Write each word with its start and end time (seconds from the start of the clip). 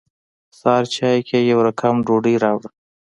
سهار 0.59 0.83
چای 0.95 1.19
کې 1.27 1.37
یې 1.41 1.47
يو 1.51 1.59
رقم 1.67 1.95
ډوډۍ 2.05 2.35
راوړه. 2.43 2.69